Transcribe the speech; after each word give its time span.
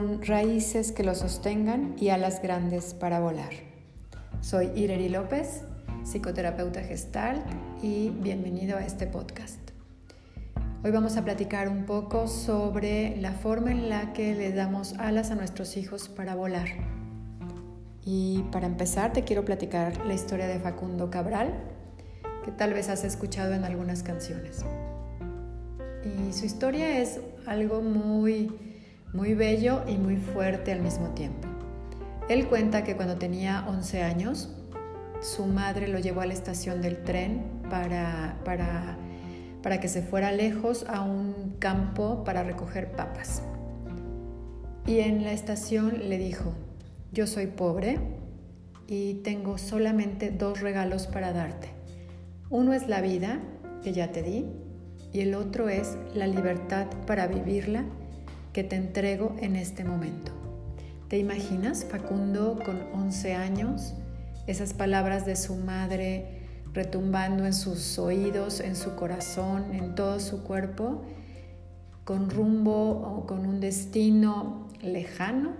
con 0.00 0.22
raíces 0.22 0.92
que 0.92 1.04
lo 1.04 1.14
sostengan 1.14 1.94
y 1.98 2.08
alas 2.08 2.40
grandes 2.40 2.94
para 2.94 3.20
volar. 3.20 3.50
Soy 4.40 4.70
Ireri 4.74 5.10
López, 5.10 5.60
psicoterapeuta 6.04 6.80
gestal 6.80 7.44
y 7.82 8.08
bienvenido 8.08 8.78
a 8.78 8.80
este 8.80 9.06
podcast. 9.06 9.60
Hoy 10.82 10.90
vamos 10.90 11.18
a 11.18 11.24
platicar 11.24 11.68
un 11.68 11.84
poco 11.84 12.28
sobre 12.28 13.18
la 13.18 13.32
forma 13.32 13.72
en 13.72 13.90
la 13.90 14.14
que 14.14 14.34
le 14.34 14.52
damos 14.52 14.94
alas 14.94 15.32
a 15.32 15.34
nuestros 15.34 15.76
hijos 15.76 16.08
para 16.08 16.34
volar. 16.34 16.68
Y 18.02 18.42
para 18.52 18.68
empezar 18.68 19.12
te 19.12 19.24
quiero 19.24 19.44
platicar 19.44 20.06
la 20.06 20.14
historia 20.14 20.46
de 20.46 20.58
Facundo 20.60 21.10
Cabral, 21.10 21.52
que 22.42 22.52
tal 22.52 22.72
vez 22.72 22.88
has 22.88 23.04
escuchado 23.04 23.52
en 23.52 23.64
algunas 23.64 24.02
canciones. 24.02 24.64
Y 26.02 26.32
su 26.32 26.46
historia 26.46 27.00
es 27.00 27.20
algo 27.44 27.82
muy, 27.82 28.69
muy 29.12 29.34
bello 29.34 29.82
y 29.88 29.96
muy 29.96 30.16
fuerte 30.16 30.72
al 30.72 30.80
mismo 30.80 31.08
tiempo. 31.10 31.48
Él 32.28 32.46
cuenta 32.46 32.84
que 32.84 32.94
cuando 32.94 33.16
tenía 33.16 33.64
11 33.68 34.02
años, 34.02 34.50
su 35.20 35.46
madre 35.46 35.88
lo 35.88 35.98
llevó 35.98 36.20
a 36.20 36.26
la 36.26 36.32
estación 36.32 36.80
del 36.80 37.02
tren 37.02 37.42
para, 37.68 38.36
para, 38.44 38.96
para 39.62 39.80
que 39.80 39.88
se 39.88 40.02
fuera 40.02 40.30
lejos 40.32 40.86
a 40.88 41.02
un 41.02 41.56
campo 41.58 42.22
para 42.24 42.44
recoger 42.44 42.92
papas. 42.92 43.42
Y 44.86 45.00
en 45.00 45.24
la 45.24 45.32
estación 45.32 46.08
le 46.08 46.18
dijo, 46.18 46.54
yo 47.12 47.26
soy 47.26 47.48
pobre 47.48 47.98
y 48.86 49.14
tengo 49.22 49.58
solamente 49.58 50.30
dos 50.30 50.60
regalos 50.60 51.06
para 51.06 51.32
darte. 51.32 51.68
Uno 52.48 52.72
es 52.72 52.88
la 52.88 53.00
vida, 53.00 53.40
que 53.82 53.92
ya 53.92 54.10
te 54.10 54.22
di, 54.22 54.46
y 55.12 55.20
el 55.20 55.34
otro 55.34 55.68
es 55.68 55.96
la 56.14 56.26
libertad 56.26 56.86
para 57.06 57.26
vivirla 57.26 57.84
te 58.64 58.76
entrego 58.76 59.34
en 59.40 59.56
este 59.56 59.84
momento. 59.84 60.32
¿Te 61.08 61.18
imaginas 61.18 61.84
Facundo 61.84 62.58
con 62.64 62.80
11 62.92 63.34
años? 63.34 63.94
Esas 64.46 64.74
palabras 64.74 65.26
de 65.26 65.36
su 65.36 65.56
madre 65.56 66.40
retumbando 66.72 67.46
en 67.46 67.52
sus 67.52 67.98
oídos, 67.98 68.60
en 68.60 68.76
su 68.76 68.94
corazón, 68.94 69.74
en 69.74 69.94
todo 69.94 70.20
su 70.20 70.44
cuerpo, 70.44 71.02
con 72.04 72.30
rumbo 72.30 72.90
o 72.90 73.26
con 73.26 73.46
un 73.46 73.60
destino 73.60 74.68
lejano 74.82 75.52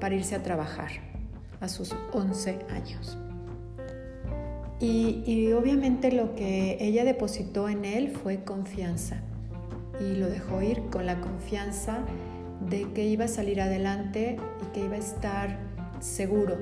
para 0.00 0.14
irse 0.14 0.34
a 0.34 0.42
trabajar 0.42 0.90
a 1.60 1.68
sus 1.68 1.94
11 2.12 2.58
años. 2.70 3.16
Y, 4.78 5.52
obviamente 5.52 6.12
lo 6.12 6.34
que 6.34 6.76
ella 6.80 7.04
depositó 7.04 7.68
en 7.68 7.84
él 7.84 8.10
fue 8.10 8.44
confianza 8.44 9.22
y 10.00 10.14
lo 10.16 10.28
dejó 10.28 10.62
ir 10.62 10.82
con 10.90 11.06
la 11.06 11.20
confianza 11.20 11.98
de 12.68 12.92
que 12.92 13.06
iba 13.06 13.26
a 13.26 13.28
salir 13.28 13.60
adelante 13.60 14.38
y 14.62 14.72
que 14.72 14.84
iba 14.84 14.94
a 14.94 14.98
estar 14.98 15.58
seguro. 16.00 16.56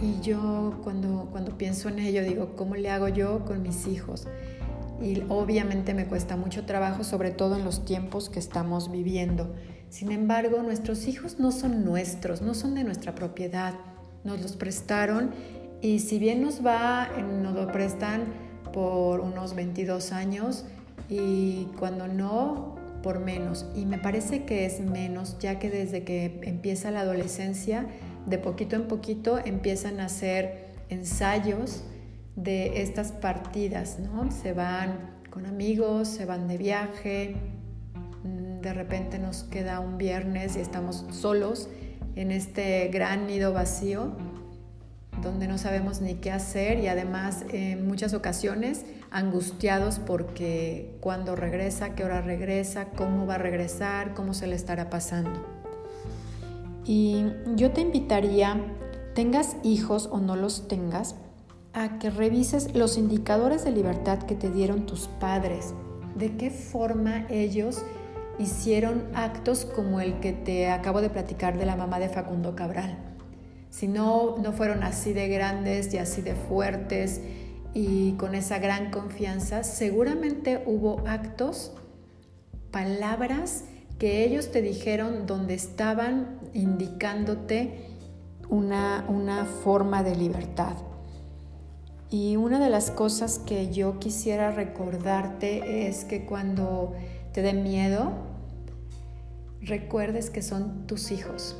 Y 0.00 0.20
yo 0.20 0.80
cuando, 0.82 1.28
cuando 1.30 1.56
pienso 1.56 1.88
en 1.88 2.00
ello 2.00 2.24
digo, 2.24 2.56
¿cómo 2.56 2.74
le 2.74 2.90
hago 2.90 3.08
yo 3.08 3.44
con 3.44 3.62
mis 3.62 3.86
hijos? 3.86 4.26
Y 5.00 5.22
obviamente 5.28 5.94
me 5.94 6.06
cuesta 6.06 6.36
mucho 6.36 6.64
trabajo, 6.64 7.04
sobre 7.04 7.30
todo 7.30 7.56
en 7.56 7.64
los 7.64 7.84
tiempos 7.84 8.28
que 8.28 8.38
estamos 8.38 8.90
viviendo. 8.90 9.54
Sin 9.90 10.10
embargo, 10.10 10.62
nuestros 10.62 11.06
hijos 11.06 11.38
no 11.38 11.52
son 11.52 11.84
nuestros, 11.84 12.40
no 12.40 12.54
son 12.54 12.74
de 12.74 12.84
nuestra 12.84 13.14
propiedad. 13.14 13.74
Nos 14.24 14.40
los 14.40 14.56
prestaron 14.56 15.30
y 15.80 15.98
si 15.98 16.18
bien 16.18 16.42
nos 16.42 16.64
va, 16.64 17.08
nos 17.42 17.54
lo 17.54 17.70
prestan 17.72 18.24
por 18.72 19.20
unos 19.20 19.54
22 19.54 20.12
años 20.12 20.64
y 21.12 21.68
cuando 21.78 22.08
no, 22.08 22.76
por 23.02 23.20
menos. 23.20 23.66
Y 23.76 23.84
me 23.84 23.98
parece 23.98 24.44
que 24.44 24.64
es 24.64 24.80
menos, 24.80 25.38
ya 25.38 25.58
que 25.58 25.68
desde 25.68 26.04
que 26.04 26.40
empieza 26.44 26.90
la 26.90 27.00
adolescencia, 27.00 27.86
de 28.24 28.38
poquito 28.38 28.76
en 28.76 28.88
poquito 28.88 29.38
empiezan 29.44 30.00
a 30.00 30.06
hacer 30.06 30.68
ensayos 30.88 31.84
de 32.34 32.80
estas 32.80 33.12
partidas, 33.12 33.98
¿no? 33.98 34.30
Se 34.30 34.54
van 34.54 35.10
con 35.28 35.44
amigos, 35.44 36.08
se 36.08 36.24
van 36.24 36.48
de 36.48 36.56
viaje, 36.56 37.36
mm, 38.24 38.60
de 38.60 38.72
repente 38.72 39.18
nos 39.18 39.42
queda 39.42 39.80
un 39.80 39.98
viernes 39.98 40.56
y 40.56 40.60
estamos 40.60 41.04
solos 41.10 41.68
en 42.16 42.30
este 42.30 42.88
gran 42.88 43.26
nido 43.26 43.52
vacío 43.52 44.12
donde 45.20 45.46
no 45.46 45.58
sabemos 45.58 46.00
ni 46.00 46.14
qué 46.14 46.30
hacer 46.32 46.80
y 46.80 46.88
además 46.88 47.44
en 47.50 47.86
muchas 47.86 48.14
ocasiones 48.14 48.84
angustiados 49.12 49.98
porque 49.98 50.96
cuándo 51.00 51.36
regresa, 51.36 51.94
qué 51.94 52.04
hora 52.04 52.22
regresa, 52.22 52.86
cómo 52.96 53.26
va 53.26 53.34
a 53.34 53.38
regresar, 53.38 54.14
cómo 54.14 54.34
se 54.34 54.46
le 54.46 54.56
estará 54.56 54.90
pasando. 54.90 55.46
Y 56.84 57.26
yo 57.54 57.70
te 57.70 57.82
invitaría, 57.82 58.60
tengas 59.14 59.56
hijos 59.62 60.08
o 60.10 60.18
no 60.18 60.34
los 60.34 60.66
tengas, 60.66 61.14
a 61.74 61.98
que 61.98 62.10
revises 62.10 62.74
los 62.74 62.98
indicadores 62.98 63.64
de 63.64 63.70
libertad 63.70 64.18
que 64.18 64.34
te 64.34 64.50
dieron 64.50 64.86
tus 64.86 65.06
padres, 65.06 65.74
de 66.16 66.36
qué 66.36 66.50
forma 66.50 67.26
ellos 67.28 67.82
hicieron 68.38 69.04
actos 69.14 69.64
como 69.64 70.00
el 70.00 70.20
que 70.20 70.32
te 70.32 70.70
acabo 70.70 71.00
de 71.00 71.10
platicar 71.10 71.58
de 71.58 71.66
la 71.66 71.76
mamá 71.76 71.98
de 71.98 72.08
Facundo 72.08 72.56
Cabral 72.56 73.12
si 73.72 73.88
no, 73.88 74.36
no 74.36 74.52
fueron 74.52 74.82
así 74.82 75.14
de 75.14 75.28
grandes 75.28 75.94
y 75.94 75.98
así 75.98 76.20
de 76.20 76.34
fuertes 76.34 77.22
y 77.74 78.12
con 78.12 78.34
esa 78.34 78.58
gran 78.58 78.90
confianza, 78.90 79.64
seguramente 79.64 80.62
hubo 80.66 81.02
actos, 81.06 81.72
palabras 82.70 83.64
que 83.98 84.24
ellos 84.24 84.50
te 84.50 84.62
dijeron 84.62 85.26
donde 85.26 85.54
estaban 85.54 86.38
indicándote 86.52 87.86
una, 88.48 89.04
una 89.08 89.44
forma 89.44 90.02
de 90.02 90.16
libertad. 90.16 90.76
Y 92.10 92.36
una 92.36 92.58
de 92.58 92.68
las 92.68 92.90
cosas 92.90 93.38
que 93.38 93.72
yo 93.72 93.98
quisiera 93.98 94.50
recordarte 94.50 95.88
es 95.88 96.04
que 96.04 96.26
cuando 96.26 96.92
te 97.32 97.40
dé 97.40 97.54
miedo, 97.54 98.12
recuerdes 99.62 100.28
que 100.28 100.42
son 100.42 100.86
tus 100.86 101.10
hijos 101.10 101.56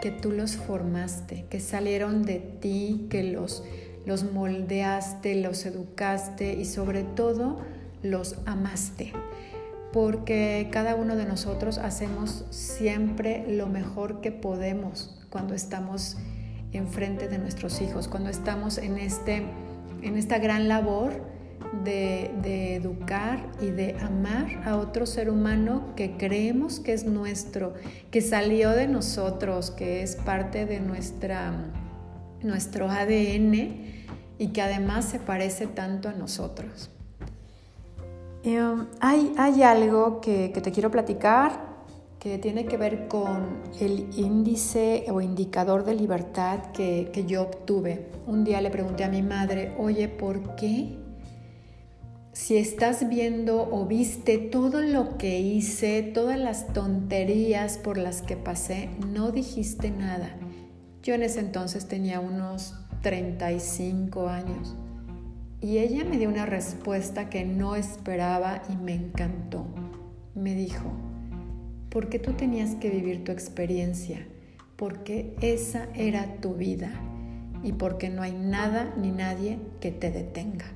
que 0.00 0.10
tú 0.10 0.32
los 0.32 0.56
formaste, 0.56 1.44
que 1.50 1.60
salieron 1.60 2.22
de 2.22 2.38
ti, 2.38 3.06
que 3.10 3.22
los, 3.22 3.62
los 4.06 4.24
moldeaste, 4.24 5.34
los 5.36 5.66
educaste 5.66 6.54
y 6.54 6.64
sobre 6.64 7.02
todo 7.02 7.58
los 8.02 8.36
amaste. 8.46 9.12
Porque 9.92 10.68
cada 10.70 10.94
uno 10.94 11.16
de 11.16 11.24
nosotros 11.24 11.78
hacemos 11.78 12.44
siempre 12.50 13.44
lo 13.48 13.66
mejor 13.66 14.20
que 14.20 14.30
podemos 14.30 15.16
cuando 15.30 15.54
estamos 15.54 16.16
enfrente 16.72 17.28
de 17.28 17.38
nuestros 17.38 17.80
hijos, 17.80 18.06
cuando 18.06 18.30
estamos 18.30 18.78
en, 18.78 18.98
este, 18.98 19.42
en 20.02 20.16
esta 20.16 20.38
gran 20.38 20.68
labor 20.68 21.30
de, 21.84 22.74
educar 22.74 23.40
y 23.60 23.70
de 23.70 23.96
amar 24.00 24.62
a 24.64 24.76
otro 24.76 25.06
ser 25.06 25.30
humano 25.30 25.92
que 25.96 26.16
creemos 26.16 26.80
que 26.80 26.92
es 26.92 27.04
nuestro, 27.04 27.74
que 28.10 28.20
salió 28.20 28.70
de 28.70 28.86
nosotros, 28.86 29.70
que 29.70 30.02
es 30.02 30.16
parte 30.16 30.66
de 30.66 30.80
nuestra, 30.80 31.52
nuestro 32.42 32.90
ADN 32.90 33.54
y 34.38 34.48
que 34.48 34.62
además 34.62 35.04
se 35.04 35.18
parece 35.18 35.66
tanto 35.66 36.08
a 36.08 36.12
nosotros. 36.12 36.90
Um, 38.44 38.86
hay, 39.00 39.32
hay, 39.36 39.62
algo 39.62 40.20
que, 40.20 40.48
te 40.48 40.72
quiero 40.72 40.90
platicar 40.90 41.68
que 42.18 42.38
tiene 42.38 42.64
que 42.64 42.76
ver 42.76 43.06
con 43.08 43.60
el 43.80 44.08
índice 44.16 45.04
o 45.10 45.20
indicador 45.20 45.84
de 45.84 45.94
libertad 45.94 46.72
que, 46.72 47.10
que 47.12 47.26
yo 47.26 47.42
obtuve. 47.42 48.08
Un 48.26 48.44
día 48.44 48.60
le 48.60 48.70
pregunté 48.70 49.04
a 49.04 49.08
mi 49.08 49.22
madre, 49.22 49.74
oye, 49.78 50.08
¿por 50.08 50.54
qué 50.56 51.00
si 52.32 52.56
estás 52.56 53.08
viendo 53.08 53.68
o 53.70 53.84
viste 53.86 54.38
todo 54.38 54.80
lo 54.80 55.18
que 55.18 55.40
hice, 55.40 56.02
todas 56.02 56.38
las 56.38 56.72
tonterías 56.72 57.76
por 57.76 57.98
las 57.98 58.22
que 58.22 58.36
pasé, 58.36 58.88
no 59.12 59.30
dijiste 59.30 59.90
nada. 59.90 60.30
Yo 61.02 61.14
en 61.14 61.22
ese 61.22 61.40
entonces 61.40 61.88
tenía 61.88 62.20
unos 62.20 62.74
35 63.02 64.28
años 64.28 64.76
y 65.60 65.78
ella 65.78 66.04
me 66.04 66.18
dio 66.18 66.28
una 66.28 66.46
respuesta 66.46 67.30
que 67.30 67.44
no 67.44 67.76
esperaba 67.76 68.62
y 68.68 68.76
me 68.76 68.94
encantó. 68.94 69.66
Me 70.34 70.54
dijo, 70.54 70.92
porque 71.90 72.18
tú 72.18 72.32
tenías 72.32 72.74
que 72.76 72.90
vivir 72.90 73.24
tu 73.24 73.32
experiencia, 73.32 74.26
porque 74.76 75.34
esa 75.40 75.88
era 75.94 76.36
tu 76.36 76.54
vida 76.54 76.90
y 77.62 77.72
porque 77.72 78.08
no 78.08 78.22
hay 78.22 78.32
nada 78.32 78.94
ni 78.96 79.10
nadie 79.10 79.58
que 79.80 79.90
te 79.90 80.10
detenga 80.10 80.66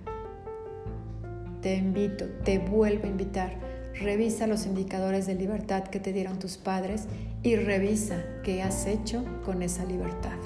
te 1.64 1.76
invito, 1.76 2.26
te 2.44 2.58
vuelvo 2.58 3.06
a 3.06 3.08
invitar, 3.08 3.52
revisa 4.00 4.46
los 4.46 4.66
indicadores 4.66 5.26
de 5.26 5.34
libertad 5.34 5.84
que 5.84 6.00
te 6.00 6.12
dieron 6.12 6.38
tus 6.38 6.56
padres 6.56 7.06
y 7.42 7.56
revisa 7.56 8.22
qué 8.42 8.62
has 8.62 8.86
hecho 8.86 9.24
con 9.44 9.62
esa 9.62 9.84
libertad. 9.84 10.36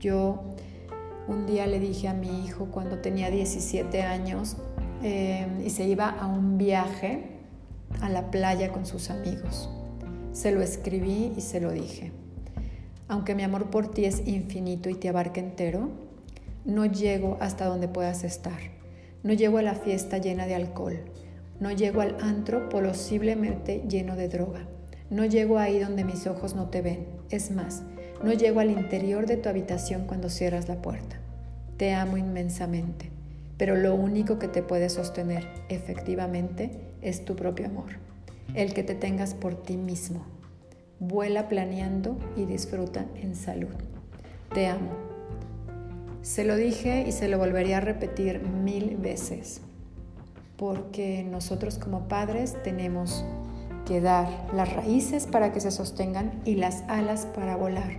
Yo 0.00 0.42
un 1.26 1.46
día 1.46 1.66
le 1.66 1.80
dije 1.80 2.08
a 2.08 2.14
mi 2.14 2.44
hijo 2.44 2.66
cuando 2.66 2.98
tenía 2.98 3.30
17 3.30 4.02
años 4.02 4.56
eh, 5.02 5.46
y 5.64 5.70
se 5.70 5.86
iba 5.86 6.08
a 6.08 6.26
un 6.26 6.58
viaje 6.58 7.24
a 8.00 8.08
la 8.08 8.30
playa 8.30 8.72
con 8.72 8.86
sus 8.86 9.10
amigos. 9.10 9.68
Se 10.32 10.52
lo 10.52 10.62
escribí 10.62 11.32
y 11.36 11.40
se 11.40 11.60
lo 11.60 11.72
dije. 11.72 12.12
Aunque 13.08 13.34
mi 13.34 13.42
amor 13.42 13.70
por 13.70 13.90
ti 13.90 14.04
es 14.04 14.26
infinito 14.26 14.90
y 14.90 14.94
te 14.94 15.08
abarca 15.08 15.40
entero, 15.40 15.90
no 16.64 16.84
llego 16.84 17.38
hasta 17.40 17.64
donde 17.64 17.88
puedas 17.88 18.24
estar. 18.24 18.58
No 19.22 19.32
llego 19.32 19.58
a 19.58 19.62
la 19.62 19.74
fiesta 19.74 20.18
llena 20.18 20.46
de 20.46 20.54
alcohol. 20.54 21.00
No 21.60 21.72
llego 21.72 22.00
al 22.00 22.16
antro 22.20 22.68
posiblemente 22.68 23.82
lleno 23.88 24.14
de 24.14 24.28
droga. 24.28 24.68
No 25.10 25.24
llego 25.24 25.58
ahí 25.58 25.78
donde 25.78 26.04
mis 26.04 26.26
ojos 26.26 26.54
no 26.54 26.68
te 26.68 26.82
ven. 26.82 27.06
Es 27.30 27.50
más, 27.50 27.82
no 28.22 28.32
llego 28.32 28.60
al 28.60 28.70
interior 28.70 29.26
de 29.26 29.36
tu 29.36 29.48
habitación 29.48 30.06
cuando 30.06 30.28
cierras 30.28 30.68
la 30.68 30.82
puerta. 30.82 31.16
Te 31.76 31.94
amo 31.94 32.16
inmensamente, 32.16 33.10
pero 33.56 33.76
lo 33.76 33.94
único 33.94 34.38
que 34.38 34.48
te 34.48 34.62
puede 34.62 34.88
sostener 34.88 35.48
efectivamente 35.68 36.70
es 37.02 37.24
tu 37.24 37.36
propio 37.36 37.66
amor, 37.66 37.90
el 38.54 38.74
que 38.74 38.82
te 38.82 38.94
tengas 38.94 39.34
por 39.34 39.54
ti 39.54 39.76
mismo. 39.76 40.26
Vuela 41.00 41.48
planeando 41.48 42.18
y 42.36 42.44
disfruta 42.44 43.06
en 43.14 43.36
salud. 43.36 43.74
Te 44.52 44.66
amo. 44.66 44.90
Se 46.22 46.44
lo 46.44 46.56
dije 46.56 47.04
y 47.06 47.12
se 47.12 47.28
lo 47.28 47.38
volvería 47.38 47.78
a 47.78 47.80
repetir 47.80 48.42
mil 48.42 48.96
veces, 48.96 49.60
porque 50.58 51.24
nosotros 51.24 51.78
como 51.78 52.08
padres 52.08 52.60
tenemos 52.62 53.24
que 53.86 54.02
dar 54.02 54.28
las 54.52 54.70
raíces 54.74 55.26
para 55.26 55.52
que 55.52 55.60
se 55.60 55.70
sostengan 55.70 56.42
y 56.44 56.56
las 56.56 56.82
alas 56.88 57.26
para 57.34 57.56
volar, 57.56 57.92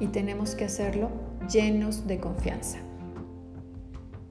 y 0.00 0.08
tenemos 0.08 0.56
que 0.56 0.64
hacerlo 0.64 1.10
llenos 1.52 2.08
de 2.08 2.18
confianza. 2.18 2.78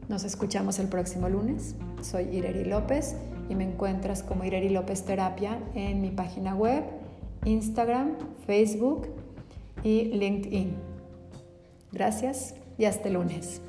Nos 0.09 0.23
escuchamos 0.23 0.79
el 0.79 0.87
próximo 0.87 1.29
lunes. 1.29 1.75
Soy 2.01 2.23
Ireri 2.35 2.65
López 2.65 3.15
y 3.49 3.55
me 3.55 3.65
encuentras 3.65 4.23
como 4.23 4.43
Ireri 4.43 4.69
López 4.69 5.03
Terapia 5.03 5.59
en 5.75 6.01
mi 6.01 6.11
página 6.11 6.55
web 6.55 6.83
Instagram, 7.45 8.17
Facebook 8.45 9.07
y 9.83 10.05
LinkedIn. 10.05 10.75
Gracias 11.91 12.55
y 12.77 12.85
hasta 12.85 13.07
el 13.07 13.15
lunes. 13.15 13.61